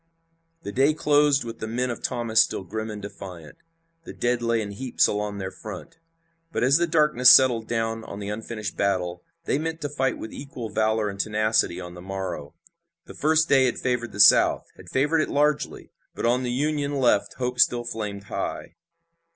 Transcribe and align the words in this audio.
The 0.63 0.71
day 0.71 0.95
closed 0.95 1.43
with 1.43 1.59
the 1.59 1.67
men 1.67 1.91
of 1.91 2.01
Thomas 2.01 2.41
still 2.41 2.63
grim 2.63 2.89
and 2.89 3.03
defiant. 3.03 3.57
The 4.03 4.13
dead 4.13 4.41
lay 4.41 4.59
in 4.59 4.71
heaps 4.71 5.05
along 5.05 5.37
their 5.37 5.51
front, 5.51 5.99
but 6.51 6.63
as 6.63 6.77
the 6.77 6.87
darkness 6.87 7.29
settled 7.29 7.67
down 7.67 8.03
on 8.05 8.17
the 8.17 8.29
unfinished 8.29 8.75
battle 8.75 9.21
they 9.45 9.59
meant 9.59 9.79
to 9.81 9.89
fight 9.89 10.17
with 10.17 10.33
equal 10.33 10.71
valor 10.71 11.07
and 11.07 11.19
tenacity 11.19 11.79
on 11.79 11.93
the 11.93 12.01
morrow. 12.01 12.55
The 13.05 13.13
first 13.13 13.47
day 13.47 13.65
had 13.65 13.77
favored 13.77 14.11
the 14.11 14.19
South, 14.19 14.65
had 14.75 14.89
favored 14.89 15.19
it 15.19 15.29
largely, 15.29 15.91
but 16.15 16.25
on 16.25 16.41
the 16.41 16.51
Union 16.51 16.95
left 16.95 17.33
hope 17.35 17.59
still 17.59 17.83
flamed 17.83 18.23
high. 18.23 18.73